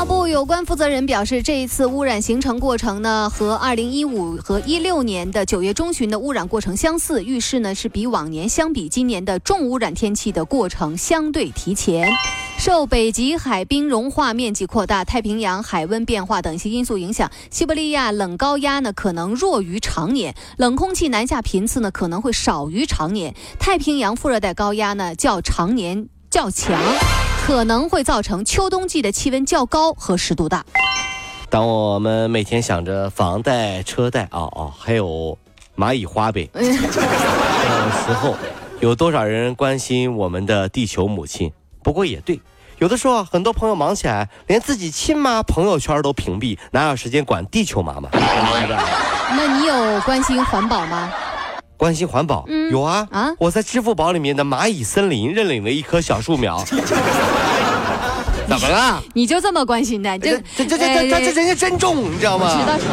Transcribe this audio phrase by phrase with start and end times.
[0.00, 12.10] 环保部有关负责人表示，这一次污染形成过程呢，和2015和16年的9月中旬的污染过程相似，预示呢是比往年相比，今年的重污染天气的过程相对提前。
[12.58, 26.80] 受北极海冰融化面积扩大、太平洋海温变化等一些因素影响，西伯利亚冷高压呢可能弱于常年，冷空气南下频次呢可能会少于常年，太平洋副热带高压呢较常年较强。
[27.50, 30.64] 可能会造成秋冬季的气温较高和湿度大。
[31.48, 35.36] 当我们每天想着房贷、车贷啊啊，还有
[35.76, 36.78] 蚂蚁花呗 的时
[38.22, 38.36] 候，
[38.78, 41.50] 有多少人关心我们的地球母亲？
[41.82, 42.40] 不过也对，
[42.78, 48.08] 有的时候很多朋友忙起来，连自己亲妈朋友圈都屏蔽，哪有时间管地球妈妈？
[48.14, 51.12] 那你有关心环保吗？
[51.76, 56.62] 关心环保，嗯有啊啊我在支付宝里面的蚂蚁森林认领了一棵小树苗。
[58.58, 59.02] 怎么了？
[59.14, 60.18] 你就这么关心的？
[60.18, 62.58] 这这这这这这这人家真重，你知道吗？
[62.60, 62.84] 知道是？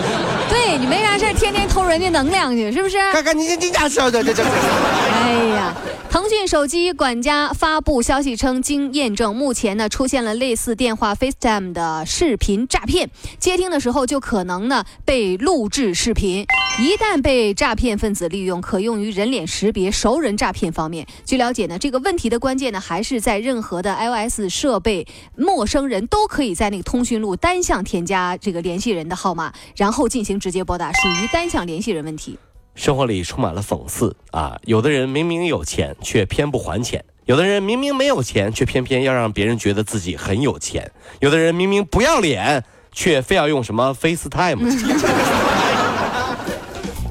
[0.49, 2.97] 对你没啥事儿天天偷人家能量去，是不是？
[3.11, 4.49] 看看你你家说的这这这。
[4.49, 5.73] 哎呀，
[6.09, 16.45] 腾讯手机管家发布消息称，经验证，目前呢出现了类似电话 FaceTime 的视频诈骗，接听的时候就可能呢被录制视频，
[16.79, 21.05] 一旦被诈骗分子利用，可用于人脸识别、熟人诈骗方面。
[21.25, 32.39] 据了解呢，这个问题的关键呢还是在任何的 iOS 设备，陌生人都可以在那个通讯录单向添加这个联系人的号码，然后进行直接拨打，属于单向联系人问题。
[32.77, 34.57] 生活里充满了讽刺啊！
[34.63, 40.83] 有的人明明有钱，却偏不还钱；有的人明明没有钱，却偏偏要让别人觉得自己很有钱；
[41.19, 45.56] 有的人明明不要脸，却非要用什么 FaceTime。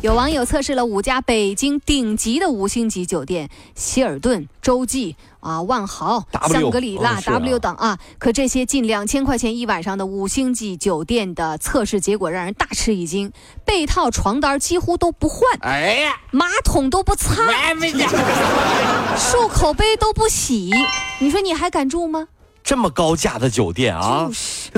[0.06, 13.32] 有网友测试了五家北京顶级的五星级酒店，希尔顿、洲际啊、万豪、香格里拉、W 等啊，可这些近两千块钱一晚上的五星级酒店的测试结果让人大吃一惊：
[13.64, 17.42] 被套床单几乎都不换，哎呀，马桶都不擦，
[19.18, 20.70] 漱口杯都不洗，
[21.18, 22.28] 你说你还敢住吗？
[22.62, 24.30] 这么高价的酒店啊，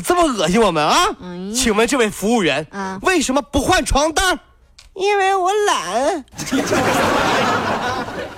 [0.02, 0.96] 这么恶心我们啊！
[1.54, 4.40] 请问这位服务员，啊为什么不换床单？
[4.98, 6.24] 因为我懒。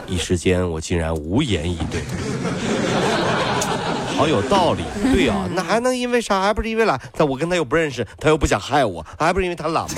[0.06, 2.02] 一时间，我竟然无言以对。
[4.20, 4.82] 好有道理，
[5.14, 6.42] 对呀、那还能因为啥？
[6.42, 7.00] 还不是因为懒？
[7.16, 9.88] 但我跟他又不认识，他又不想害我，还不是因为他懒吗？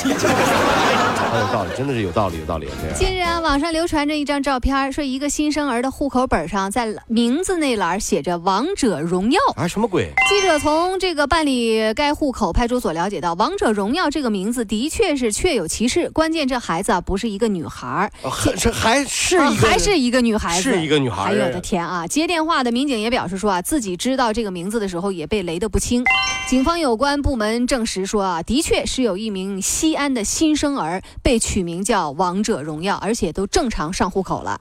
[1.33, 2.69] 好有道理，真的是有道理，有道理。
[2.95, 9.41] 近日啊，网上流传着一张照片，说一个新生儿的户口本上在名字那栏写着“王者荣耀”。
[9.57, 10.13] 啊，什么鬼？
[10.29, 16.11] 记者从这个办理该户口派出所了解到，“王者荣耀”这个名字的确是确有其事。
[16.11, 22.07] 关键这孩子啊，不是一个女孩儿，啊还这还是还是一个女孩子，是一个女孩儿哎呦我的天啊！
[22.07, 26.05] 接电话的民警也表示说啊，自己知道这个名字的时候也被雷得不轻。
[26.49, 34.61] 警方有关部门证实说啊，的确是有一名西安的新生儿被取名叫“王者荣耀”，而且都正常上户口了。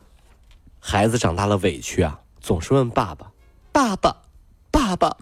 [0.80, 3.28] 孩子长大了委屈啊，总是问爸爸
[3.74, 4.16] ：“爸爸，
[4.72, 5.18] 爸爸，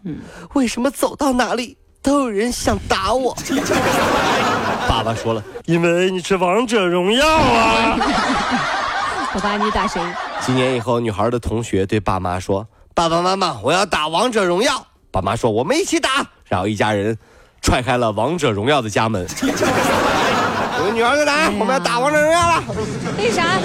[0.54, 3.36] 为什么走到哪里都有人想打我？”
[4.88, 7.98] 爸爸说了：“因为你是王者荣耀啊。
[9.36, 10.02] 我把你打谁？”
[10.42, 12.68] 几年以后，女孩的同学对爸妈说
[13.00, 16.10] ：“爸爸妈妈，我要打王者荣耀。”爸妈说：“我们一起打。”
[16.44, 17.18] 然后一家人
[17.62, 19.26] 踹开了王者荣耀的家门。
[19.40, 21.50] 我的女儿在哪？
[21.58, 22.62] 我们要打王者荣耀了。
[23.18, 23.58] 为啥？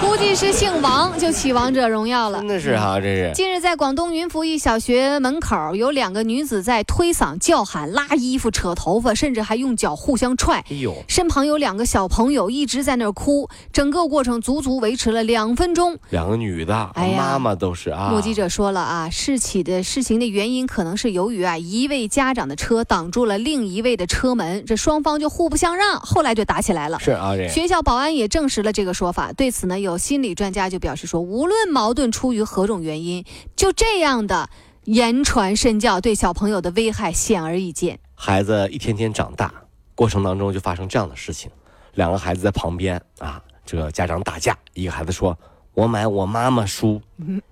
[0.00, 2.48] 估计是姓王就起王者荣耀了真。
[2.48, 3.32] 的是哈、这是。
[3.34, 10.64] 近日，在广东云浮一小学门口，有两个女子在推搡、叫喊、拉衣服、扯头发，甚至还用脚互相踹。
[10.70, 15.98] 哎呦，身旁有两个小朋友一直在那儿哭，整个过程足足维持了两分钟。
[16.08, 18.08] 两个女的，哎呀妈妈都是啊。
[18.10, 26.98] 目击者说了啊，事起的事情的原因可能是由于啊一位家长的车挡住了另一位的车门，这双方就互不相让，后来就打起来了。
[27.00, 29.30] 是啊，这学校保安也证实了这个说法。
[29.34, 33.24] 对此呢，有心理专家就表示说，无论矛盾出于何种原因，
[33.56, 34.48] 就这样的
[34.84, 37.98] 言传身教，对小朋友的危害显而易见。
[38.14, 39.52] 孩子一天天长大，
[39.94, 41.50] 过程当中就发生这样的事情，
[41.94, 45.38] 两个孩子在旁边啊，这个家长打架，一个孩子说
[45.74, 47.00] ：“我买我妈妈书，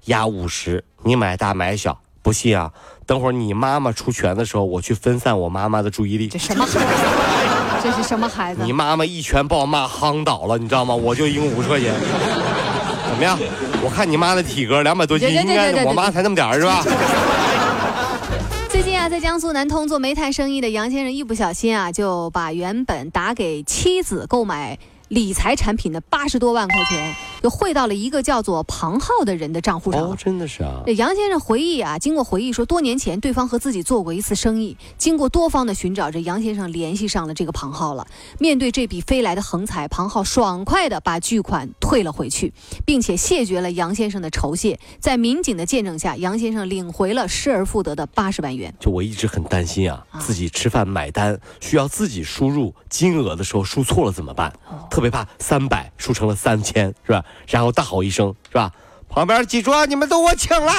[0.07, 2.71] 压五十，你买大买小。”不信啊，
[3.07, 6.39] 等会儿你妈妈出拳的时候，我去分散我妈妈的注意力这。
[6.39, 7.58] 什么孩子？
[7.83, 8.73] 这是什么孩子你？
[8.73, 10.95] 妈妈一拳把我妈夯倒了，你知道吗？
[10.95, 11.95] 我就赢五十块钱。
[13.09, 13.39] 怎么样？
[13.83, 16.85] 我看你妈的体格两百多斤，应该我妈才那么点儿是吧？
[18.69, 30.03] 最近啊，在江苏南通做煤炭生意的杨先生一不小心啊，就把原本打给妻子购买理财产品的八十多万块钱，就汇到了一个叫做庞浩的人的账户上。
[30.03, 30.83] 哦，真的是啊。
[30.85, 38.07] 这杨先生回忆啊，经过回忆说，多年前对方和自己做过一次生意，经过多方的寻找，这杨先生联系上了这个庞浩了。
[38.39, 42.53] 面对这笔飞来的横财，庞浩爽快地把巨款退了回去，
[42.85, 44.79] 并且谢绝了杨先生的酬谢。
[45.01, 48.75] 在民警的见证下，杨先生领回了失而复得的八十万元。
[48.79, 54.53] 就我一直很担心啊，啊自己吃饭买单需要自己输入金额的时候输错了怎么办？
[54.99, 57.25] 特别怕三百输成了三千，是吧？
[57.47, 58.69] 然后大吼一声，是吧？
[59.09, 60.73] 旁边记住啊，你们都我请了。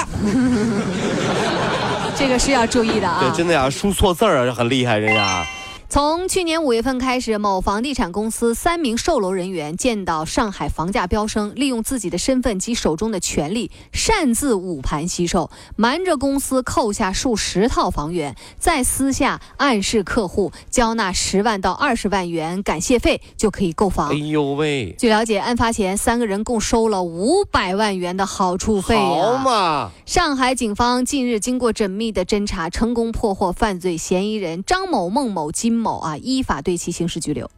[2.17, 3.19] 这个是要注意的啊！
[3.21, 5.45] 对，真的呀，输错字儿啊，很厉害，人家。
[5.91, 24.13] 从去年五月份开始，某房地产公司三名售楼人员见到上海房价飙升，利用自己的身份及手中的权利，擅自捂盘惜售，瞒着公司扣下数十套房源，再私下暗示客户交纳十万到二十万元感谢费就可以购房哎。
[24.13, 29.43] 呦喂，据了解，案发前三个人共收了五百万元的好处费好啊！
[29.43, 37.49] 嘛，上海警方近日经过缜密的侦查，成功破获犯罪嫌疑人张某、孟某、金某啊，依法对其刑事拘留。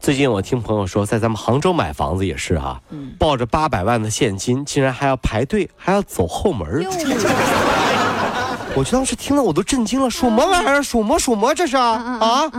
[0.00, 6.86] 最近我听朋友说，在咱们杭州买房子也是啊、嗯抱着八百万的现金，竟然还要排队，还要走后门
[8.74, 10.82] 我当时听了我都震惊了，什么玩意儿？
[10.82, 12.50] 什么什么这是啊？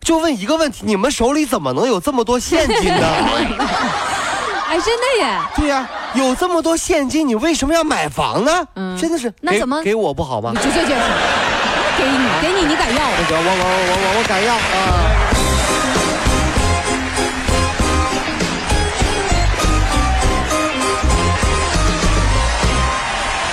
[0.00, 3.06] 就问一个问题，你们手里怎么能有这么多现金呢？
[4.68, 5.40] 哎，真的耶！
[5.56, 8.66] 对呀、有这么多现金，你为什么要买房呢？
[8.76, 10.52] 嗯真的是，那怎么给我不好吗？
[10.54, 10.94] 这这这，
[11.98, 12.96] 给你，给你，你敢要？
[12.96, 14.58] 那个我我我我我敢要啊！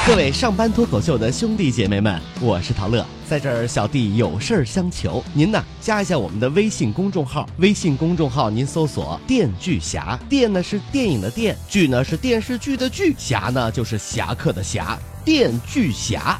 [0.07, 16.39] 各位上班脱口秀的兄弟姐妹们，我是陶乐，在这儿小弟有事儿相求，您呢加一下我们的微信公众号，微信公众号您搜索“电锯侠”，电呢是电影的电，剧呢是电视剧的剧，侠呢就是侠客的侠，电锯侠。